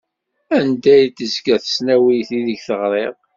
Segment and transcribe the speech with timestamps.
[0.57, 3.15] Anda i d-tezga tesnawit ideg teɣriḍ?